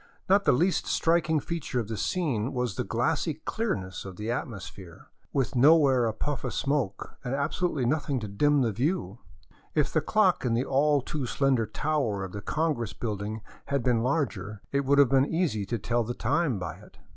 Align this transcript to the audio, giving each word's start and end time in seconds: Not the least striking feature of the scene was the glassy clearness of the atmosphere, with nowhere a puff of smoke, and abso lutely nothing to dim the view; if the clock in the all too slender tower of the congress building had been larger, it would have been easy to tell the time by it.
Not 0.27 0.45
the 0.45 0.51
least 0.51 0.87
striking 0.87 1.39
feature 1.39 1.79
of 1.79 1.87
the 1.87 1.95
scene 1.95 2.53
was 2.53 2.73
the 2.73 2.83
glassy 2.83 3.35
clearness 3.35 4.03
of 4.03 4.15
the 4.15 4.31
atmosphere, 4.31 5.09
with 5.31 5.55
nowhere 5.55 6.07
a 6.07 6.11
puff 6.13 6.43
of 6.43 6.55
smoke, 6.55 7.19
and 7.23 7.35
abso 7.35 7.69
lutely 7.69 7.85
nothing 7.85 8.19
to 8.21 8.27
dim 8.27 8.61
the 8.63 8.71
view; 8.71 9.19
if 9.75 9.93
the 9.93 10.01
clock 10.01 10.43
in 10.43 10.55
the 10.55 10.65
all 10.65 11.01
too 11.03 11.27
slender 11.27 11.67
tower 11.67 12.23
of 12.23 12.31
the 12.31 12.41
congress 12.41 12.93
building 12.93 13.41
had 13.65 13.83
been 13.83 14.01
larger, 14.01 14.63
it 14.71 14.85
would 14.85 14.97
have 14.97 15.09
been 15.09 15.31
easy 15.31 15.67
to 15.67 15.77
tell 15.77 16.03
the 16.03 16.15
time 16.15 16.57
by 16.57 16.77
it. 16.77 16.97